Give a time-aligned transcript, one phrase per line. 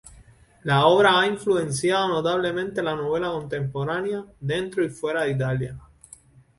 [0.63, 5.79] La obra ha influenciado notablemente la novela contemporánea dentro y fuera de Italia.